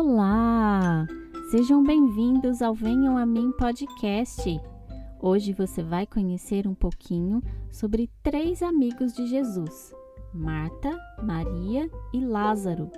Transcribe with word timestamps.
Olá! 0.00 1.08
Sejam 1.50 1.82
bem-vindos 1.82 2.62
ao 2.62 2.72
Venham 2.72 3.18
a 3.18 3.26
Mim 3.26 3.50
podcast. 3.50 4.48
Hoje 5.20 5.52
você 5.52 5.82
vai 5.82 6.06
conhecer 6.06 6.68
um 6.68 6.74
pouquinho 6.74 7.42
sobre 7.68 8.08
três 8.22 8.62
amigos 8.62 9.12
de 9.12 9.26
Jesus: 9.26 9.92
Marta, 10.32 10.96
Maria 11.20 11.90
e 12.14 12.20
Lázaro. 12.20 12.92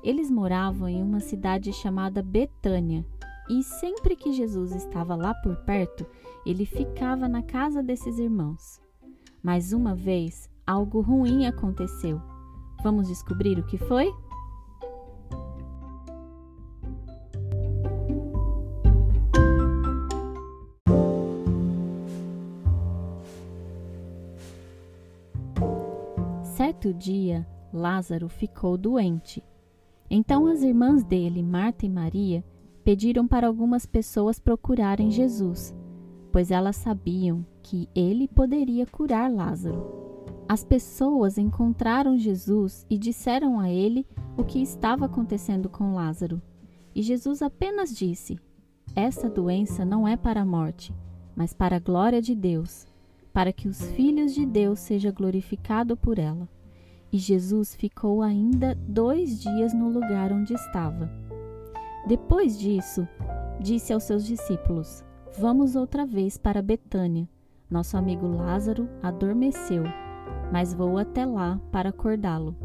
Eles 0.00 0.30
moravam 0.30 0.88
em 0.88 1.02
uma 1.02 1.18
cidade 1.18 1.72
chamada 1.72 2.22
Betânia 2.22 3.04
e 3.50 3.60
sempre 3.64 4.14
que 4.14 4.32
Jesus 4.32 4.70
estava 4.76 5.16
lá 5.16 5.34
por 5.34 5.56
perto, 5.64 6.06
ele 6.46 6.64
ficava 6.64 7.26
na 7.26 7.42
casa 7.42 7.82
desses 7.82 8.20
irmãos. 8.20 8.80
Mas 9.42 9.72
uma 9.72 9.92
vez, 9.92 10.48
algo 10.64 11.00
ruim 11.00 11.46
aconteceu. 11.46 12.22
Vamos 12.80 13.08
descobrir 13.08 13.58
o 13.58 13.66
que 13.66 13.76
foi? 13.76 14.08
Certo 26.82 26.98
dia, 26.98 27.46
Lázaro 27.72 28.28
ficou 28.28 28.76
doente. 28.76 29.40
Então 30.10 30.48
as 30.48 30.62
irmãs 30.62 31.04
dele, 31.04 31.40
Marta 31.40 31.86
e 31.86 31.88
Maria, 31.88 32.44
pediram 32.82 33.24
para 33.24 33.46
algumas 33.46 33.86
pessoas 33.86 34.40
procurarem 34.40 35.08
Jesus, 35.08 35.72
pois 36.32 36.50
elas 36.50 36.74
sabiam 36.74 37.46
que 37.62 37.88
ele 37.94 38.26
poderia 38.26 38.84
curar 38.84 39.30
Lázaro. 39.30 39.80
As 40.48 40.64
pessoas 40.64 41.38
encontraram 41.38 42.18
Jesus 42.18 42.84
e 42.90 42.98
disseram 42.98 43.60
a 43.60 43.70
ele 43.70 44.04
o 44.36 44.42
que 44.42 44.60
estava 44.60 45.04
acontecendo 45.04 45.68
com 45.68 45.94
Lázaro. 45.94 46.42
E 46.92 47.00
Jesus 47.00 47.42
apenas 47.42 47.96
disse: 47.96 48.40
Essa 48.96 49.30
doença 49.30 49.84
não 49.84 50.08
é 50.08 50.16
para 50.16 50.40
a 50.40 50.44
morte, 50.44 50.92
mas 51.36 51.52
para 51.52 51.76
a 51.76 51.80
glória 51.80 52.20
de 52.20 52.34
Deus, 52.34 52.88
para 53.32 53.52
que 53.52 53.68
os 53.68 53.80
filhos 53.90 54.34
de 54.34 54.44
Deus 54.44 54.80
sejam 54.80 55.12
glorificados 55.12 55.96
por 55.96 56.18
ela. 56.18 56.48
E 57.12 57.18
Jesus 57.18 57.74
ficou 57.74 58.22
ainda 58.22 58.74
dois 58.88 59.38
dias 59.38 59.74
no 59.74 59.90
lugar 59.90 60.32
onde 60.32 60.54
estava. 60.54 61.10
Depois 62.06 62.58
disso, 62.58 63.06
disse 63.60 63.92
aos 63.92 64.04
seus 64.04 64.24
discípulos: 64.24 65.04
Vamos 65.38 65.76
outra 65.76 66.06
vez 66.06 66.38
para 66.38 66.62
Betânia. 66.62 67.28
Nosso 67.70 67.96
amigo 67.96 68.26
Lázaro 68.26 68.88
adormeceu, 69.02 69.84
mas 70.50 70.72
vou 70.72 70.96
até 70.96 71.26
lá 71.26 71.60
para 71.70 71.90
acordá-lo. 71.90 72.56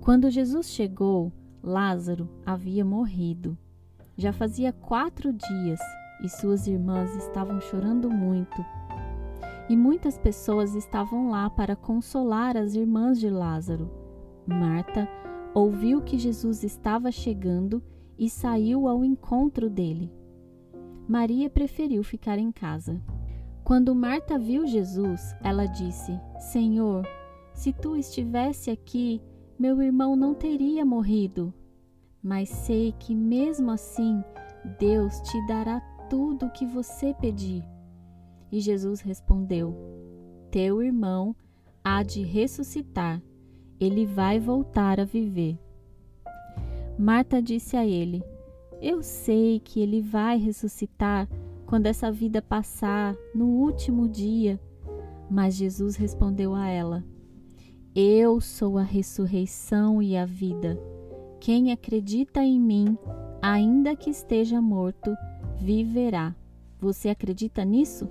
Quando 0.00 0.30
Jesus 0.30 0.68
chegou, 0.68 1.32
Lázaro 1.62 2.28
havia 2.44 2.84
morrido. 2.84 3.56
Já 4.16 4.32
fazia 4.32 4.72
quatro 4.72 5.32
dias 5.32 5.80
e 6.22 6.28
suas 6.28 6.66
irmãs 6.66 7.14
estavam 7.16 7.60
chorando 7.60 8.10
muito. 8.10 8.64
E 9.68 9.76
muitas 9.76 10.18
pessoas 10.18 10.74
estavam 10.74 11.30
lá 11.30 11.48
para 11.48 11.76
consolar 11.76 12.56
as 12.56 12.74
irmãs 12.74 13.18
de 13.18 13.30
Lázaro. 13.30 13.90
Marta 14.46 15.08
ouviu 15.54 16.02
que 16.02 16.18
Jesus 16.18 16.64
estava 16.64 17.10
chegando 17.10 17.82
e 18.18 18.28
saiu 18.28 18.88
ao 18.88 19.04
encontro 19.04 19.70
dele. 19.70 20.12
Maria 21.08 21.48
preferiu 21.50 22.02
ficar 22.02 22.38
em 22.38 22.50
casa. 22.50 23.00
Quando 23.64 23.94
Marta 23.94 24.38
viu 24.38 24.66
Jesus, 24.66 25.34
ela 25.42 25.66
disse: 25.66 26.18
Senhor, 26.38 27.06
se 27.54 27.72
tu 27.72 27.96
estivesse 27.96 28.70
aqui, 28.70 29.20
meu 29.58 29.80
irmão 29.80 30.16
não 30.16 30.34
teria 30.34 30.84
morrido. 30.84 31.52
Mas 32.22 32.48
sei 32.48 32.92
que 32.98 33.14
mesmo 33.14 33.70
assim 33.70 34.22
Deus 34.78 35.20
te 35.20 35.46
dará 35.46 35.80
tudo 36.08 36.46
o 36.46 36.50
que 36.50 36.66
você 36.66 37.14
pedir. 37.14 37.64
E 38.52 38.60
Jesus 38.60 39.00
respondeu: 39.00 39.74
Teu 40.50 40.82
irmão 40.82 41.34
há 41.82 42.02
de 42.02 42.22
ressuscitar, 42.22 43.22
ele 43.80 44.04
vai 44.04 44.38
voltar 44.38 45.00
a 45.00 45.04
viver. 45.04 45.58
Marta 46.98 47.40
disse 47.40 47.78
a 47.78 47.86
ele: 47.86 48.22
Eu 48.80 49.02
sei 49.02 49.58
que 49.58 49.80
ele 49.80 50.02
vai 50.02 50.36
ressuscitar 50.36 51.26
quando 51.64 51.86
essa 51.86 52.12
vida 52.12 52.42
passar, 52.42 53.16
no 53.34 53.46
último 53.46 54.06
dia. 54.06 54.60
Mas 55.30 55.54
Jesus 55.54 55.96
respondeu 55.96 56.54
a 56.54 56.68
ela: 56.68 57.02
Eu 57.94 58.38
sou 58.38 58.76
a 58.76 58.82
ressurreição 58.82 60.02
e 60.02 60.14
a 60.14 60.26
vida. 60.26 60.78
Quem 61.40 61.72
acredita 61.72 62.44
em 62.44 62.60
mim, 62.60 62.98
ainda 63.40 63.96
que 63.96 64.10
esteja 64.10 64.60
morto, 64.60 65.10
viverá. 65.58 66.36
Você 66.78 67.08
acredita 67.08 67.64
nisso? 67.64 68.08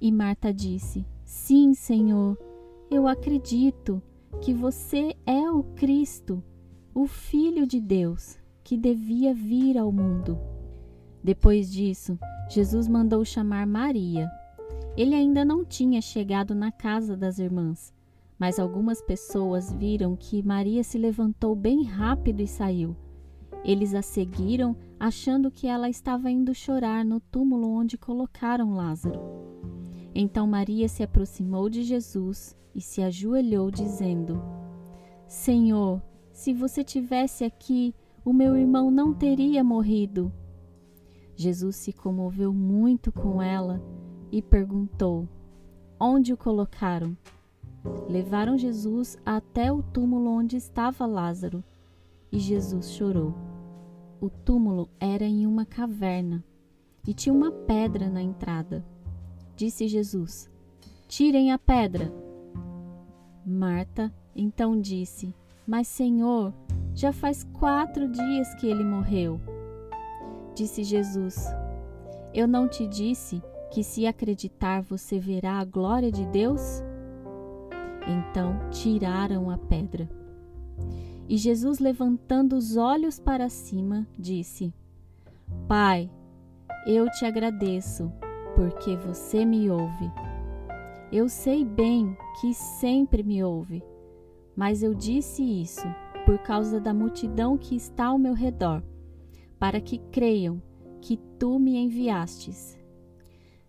E 0.00 0.10
Marta 0.10 0.52
disse: 0.52 1.04
Sim, 1.24 1.74
Senhor, 1.74 2.38
eu 2.90 3.06
acredito 3.06 4.02
que 4.40 4.54
você 4.54 5.14
é 5.26 5.50
o 5.50 5.62
Cristo, 5.62 6.42
o 6.94 7.06
Filho 7.06 7.66
de 7.66 7.80
Deus, 7.80 8.38
que 8.64 8.76
devia 8.76 9.34
vir 9.34 9.76
ao 9.76 9.92
mundo. 9.92 10.38
Depois 11.22 11.70
disso, 11.70 12.18
Jesus 12.48 12.88
mandou 12.88 13.24
chamar 13.24 13.66
Maria. 13.66 14.30
Ele 14.96 15.14
ainda 15.14 15.44
não 15.44 15.64
tinha 15.64 16.00
chegado 16.00 16.54
na 16.54 16.72
casa 16.72 17.16
das 17.16 17.38
irmãs, 17.38 17.92
mas 18.38 18.58
algumas 18.58 19.02
pessoas 19.02 19.70
viram 19.72 20.16
que 20.16 20.42
Maria 20.42 20.82
se 20.82 20.96
levantou 20.96 21.54
bem 21.54 21.84
rápido 21.84 22.40
e 22.40 22.46
saiu. 22.46 22.96
Eles 23.62 23.94
a 23.94 24.00
seguiram, 24.00 24.74
achando 24.98 25.50
que 25.50 25.66
ela 25.66 25.90
estava 25.90 26.30
indo 26.30 26.54
chorar 26.54 27.04
no 27.04 27.20
túmulo 27.20 27.68
onde 27.68 27.98
colocaram 27.98 28.74
Lázaro. 28.74 29.20
Então 30.14 30.46
Maria 30.46 30.88
se 30.88 31.02
aproximou 31.02 31.68
de 31.68 31.82
Jesus 31.82 32.56
e 32.74 32.80
se 32.80 33.02
ajoelhou, 33.02 33.70
dizendo: 33.70 34.42
Senhor, 35.26 36.02
se 36.32 36.52
você 36.52 36.82
tivesse 36.82 37.44
aqui, 37.44 37.94
o 38.24 38.32
meu 38.32 38.56
irmão 38.56 38.90
não 38.90 39.14
teria 39.14 39.62
morrido. 39.62 40.32
Jesus 41.34 41.76
se 41.76 41.92
comoveu 41.92 42.52
muito 42.52 43.10
com 43.10 43.40
ela 43.40 43.82
e 44.30 44.42
perguntou: 44.42 45.28
Onde 45.98 46.32
o 46.32 46.36
colocaram? 46.36 47.16
Levaram 48.08 48.58
Jesus 48.58 49.16
até 49.24 49.72
o 49.72 49.82
túmulo 49.82 50.30
onde 50.30 50.56
estava 50.56 51.06
Lázaro 51.06 51.64
e 52.30 52.38
Jesus 52.38 52.90
chorou. 52.90 53.34
O 54.20 54.28
túmulo 54.28 54.90
era 55.00 55.24
em 55.24 55.46
uma 55.46 55.64
caverna 55.64 56.44
e 57.06 57.14
tinha 57.14 57.34
uma 57.34 57.50
pedra 57.50 58.10
na 58.10 58.22
entrada. 58.22 58.84
Disse 59.60 59.86
Jesus: 59.86 60.50
Tirem 61.06 61.52
a 61.52 61.58
pedra. 61.58 62.10
Marta 63.44 64.10
então 64.34 64.80
disse: 64.80 65.34
Mas, 65.66 65.86
Senhor, 65.86 66.54
já 66.94 67.12
faz 67.12 67.44
quatro 67.44 68.08
dias 68.08 68.54
que 68.54 68.66
ele 68.66 68.82
morreu. 68.82 69.38
Disse 70.54 70.82
Jesus: 70.82 71.44
Eu 72.32 72.48
não 72.48 72.66
te 72.66 72.86
disse 72.86 73.42
que 73.70 73.84
se 73.84 74.06
acreditar 74.06 74.80
você 74.80 75.18
verá 75.18 75.58
a 75.58 75.64
glória 75.66 76.10
de 76.10 76.24
Deus? 76.28 76.82
Então 78.08 78.70
tiraram 78.70 79.50
a 79.50 79.58
pedra. 79.58 80.08
E 81.28 81.36
Jesus, 81.36 81.80
levantando 81.80 82.56
os 82.56 82.78
olhos 82.78 83.20
para 83.20 83.50
cima, 83.50 84.08
disse: 84.18 84.72
Pai, 85.68 86.10
eu 86.86 87.10
te 87.10 87.26
agradeço, 87.26 88.10
porque 88.60 88.94
você 88.94 89.42
me 89.42 89.70
ouve. 89.70 90.12
Eu 91.10 91.30
sei 91.30 91.64
bem 91.64 92.14
que 92.38 92.52
sempre 92.52 93.22
me 93.22 93.42
ouve, 93.42 93.82
mas 94.54 94.82
eu 94.82 94.92
disse 94.92 95.42
isso 95.42 95.86
por 96.26 96.36
causa 96.40 96.78
da 96.78 96.92
multidão 96.92 97.56
que 97.56 97.74
está 97.74 98.08
ao 98.08 98.18
meu 98.18 98.34
redor 98.34 98.82
para 99.58 99.80
que 99.80 99.96
creiam 99.96 100.62
que 101.00 101.16
tu 101.38 101.58
me 101.58 101.78
enviastes. 101.78 102.78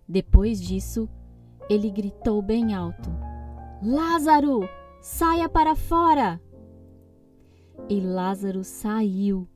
Depois 0.06 0.62
disso, 0.62 1.08
ele 1.70 1.90
gritou 1.90 2.42
bem 2.42 2.74
alto: 2.74 3.10
Lázaro, 3.82 4.60
saia 5.02 5.48
para 5.48 5.74
fora! 5.74 6.42
E 7.88 8.02
Lázaro 8.02 8.62
saiu. 8.62 9.48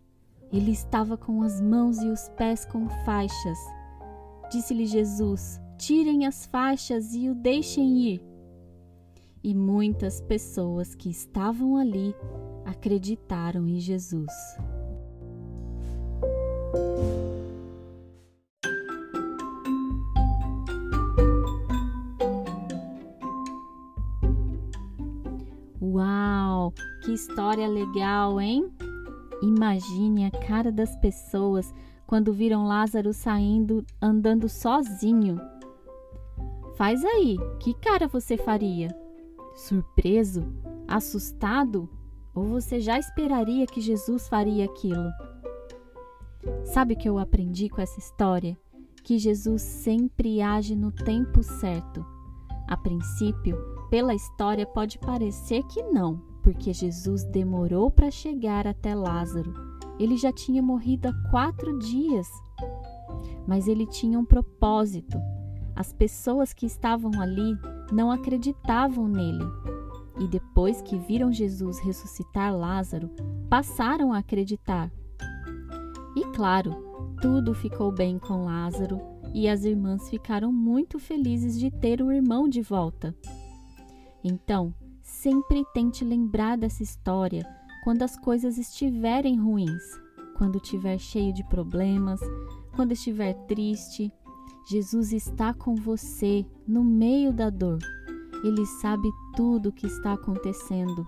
Ele 0.49 0.71
estava 0.71 1.17
com 1.17 1.41
as 1.41 1.59
mãos 1.59 2.01
e 2.01 2.07
os 2.07 2.29
pés 2.29 2.63
com 2.65 2.88
faixas. 3.03 3.75
Disse-lhe 4.50 4.86
Jesus: 4.86 5.59
Tirem 5.77 6.25
as 6.25 6.45
faixas 6.45 7.13
e 7.13 7.30
o 7.30 7.36
deixem 7.36 7.97
ir. 7.97 8.21
E 9.44 9.53
muitas 9.53 10.21
pessoas 10.21 10.95
que 10.95 11.09
estavam 11.09 11.77
ali 11.77 12.15
acreditaram 12.65 13.68
em 13.68 13.80
Jesus. 13.80 14.31
Uau, 25.81 26.74
que 27.03 27.12
história 27.13 27.68
legal, 27.68 28.41
hein? 28.41 28.71
Imagine 29.41 30.25
a 30.25 30.31
cara 30.31 30.71
das 30.71 30.95
pessoas 30.95 31.71
quando 32.07 32.33
viram 32.33 32.67
Lázaro 32.67 33.13
saindo 33.13 33.85
andando 34.01 34.47
sozinho. 34.47 35.39
Faz 36.75 37.03
aí, 37.03 37.37
que 37.59 37.73
cara 37.73 38.07
você 38.07 38.37
faria? 38.37 38.95
Surpreso? 39.55 40.43
Assustado? 40.87 41.89
Ou 42.33 42.45
você 42.45 42.79
já 42.79 42.99
esperaria 42.99 43.65
que 43.65 43.79
Jesus 43.79 44.27
faria 44.27 44.65
aquilo? 44.65 45.09
Sabe 46.65 46.93
o 46.93 46.97
que 46.97 47.07
eu 47.07 47.17
aprendi 47.17 47.69
com 47.69 47.81
essa 47.81 47.97
história? 47.97 48.57
Que 49.03 49.17
Jesus 49.17 49.61
sempre 49.61 50.41
age 50.41 50.75
no 50.75 50.91
tempo 50.91 51.41
certo. 51.41 52.05
A 52.67 52.75
princípio, 52.75 53.57
pela 53.89 54.13
história 54.13 54.65
pode 54.65 54.99
parecer 54.99 55.63
que 55.63 55.81
não, 55.83 56.17
porque 56.43 56.73
Jesus 56.73 57.23
demorou 57.23 57.89
para 57.89 58.11
chegar 58.11 58.67
até 58.67 58.93
Lázaro. 58.93 59.64
Ele 60.00 60.18
já 60.18 60.31
tinha 60.31 60.62
morrido 60.62 61.07
há 61.07 61.13
quatro 61.30 61.77
dias. 61.80 62.27
Mas 63.47 63.68
ele 63.68 63.86
tinha 63.86 64.19
um 64.19 64.25
propósito. 64.25 65.18
As 65.75 65.94
pessoas 65.94 66.53
que 66.53 66.65
estavam 66.65 67.12
ali 67.21 67.57
não 67.92 68.12
acreditavam 68.12 69.07
nele. 69.07 69.45
E 70.19 70.27
depois 70.27 70.81
que 70.81 70.97
viram 70.97 71.31
Jesus 71.31 71.80
ressuscitar 71.80 72.56
Lázaro, 72.56 73.09
passaram 73.50 74.13
a 74.13 74.19
acreditar. 74.19 74.92
E 76.15 76.24
claro, 76.33 76.71
tudo 77.21 77.53
ficou 77.53 77.91
bem 77.91 78.18
com 78.18 78.45
Lázaro 78.45 79.00
e 79.33 79.50
as 79.50 79.65
irmãs 79.65 80.09
ficaram 80.09 80.51
muito 80.51 80.98
felizes 80.98 81.59
de 81.59 81.69
ter 81.69 82.01
o 82.01 82.12
irmão 82.12 82.48
de 82.48 82.62
volta. 82.62 83.13
Então, 84.24 84.74
sempre 85.01 85.65
tente 85.74 86.06
lembrar 86.06 86.57
dessa 86.57 86.81
história 86.81 87.45
quando 87.85 88.01
as 88.01 88.17
coisas 88.17 88.57
estiverem 88.57 89.37
ruins, 89.37 89.83
quando 90.39 90.57
estiver 90.57 90.97
cheio 90.97 91.31
de 91.31 91.43
problemas, 91.43 92.19
quando 92.75 92.93
estiver 92.93 93.35
triste. 93.45 94.11
Jesus 94.67 95.13
está 95.13 95.53
com 95.53 95.75
você 95.75 96.43
no 96.67 96.83
meio 96.83 97.31
da 97.31 97.51
dor. 97.51 97.77
Ele 98.43 98.65
sabe 98.81 99.07
tudo 99.35 99.69
o 99.69 99.71
que 99.71 99.85
está 99.85 100.13
acontecendo 100.13 101.07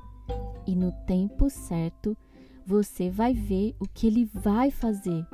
e 0.67 0.75
no 0.75 0.91
tempo 1.07 1.49
certo 1.49 2.15
você 2.63 3.09
vai 3.09 3.33
ver 3.33 3.75
o 3.79 3.87
que 3.87 4.05
ele 4.05 4.25
vai 4.25 4.69
fazer. 4.69 5.25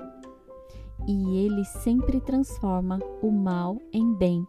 E 1.05 1.37
ele 1.39 1.65
sempre 1.65 2.21
transforma 2.21 2.99
o 3.21 3.29
mal 3.29 3.77
em 3.91 4.13
bem 4.13 4.47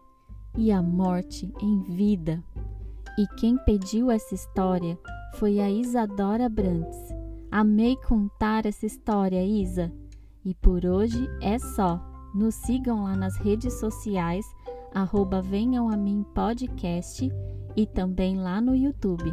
e 0.57 0.71
a 0.71 0.81
morte 0.81 1.51
em 1.61 1.81
vida. 1.81 2.41
E 3.17 3.27
quem 3.37 3.57
pediu 3.57 4.11
essa 4.11 4.35
história 4.35 4.97
foi 5.35 5.59
a 5.59 5.69
Isadora 5.69 6.49
Brantes. 6.49 6.97
Amei 7.51 7.95
contar 7.95 8.65
essa 8.65 8.85
história, 8.85 9.43
Isa. 9.45 9.91
E 10.43 10.53
por 10.53 10.85
hoje 10.85 11.29
é 11.41 11.57
só. 11.57 11.99
Nos 12.33 12.55
sigam 12.55 13.03
lá 13.03 13.15
nas 13.15 13.37
redes 13.37 13.73
sociais, 13.79 14.45
arroba 14.93 15.41
Venham 15.41 15.89
a 15.89 15.95
Mim 15.95 16.25
Podcast 16.35 17.31
e 17.75 17.87
também 17.87 18.37
lá 18.37 18.59
no 18.59 18.75
YouTube. 18.75 19.31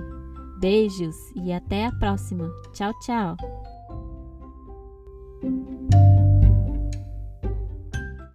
Beijos 0.61 1.17
e 1.35 1.53
até 1.53 1.87
a 1.87 1.93
próxima. 1.93 2.49
Tchau, 2.73 2.93
tchau! 3.01 3.62